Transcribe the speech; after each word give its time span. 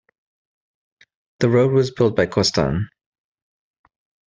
The 1.41 1.49
road 1.49 1.73
was 1.73 1.91
built 1.91 2.15
by 2.15 2.25
Costain. 2.25 2.87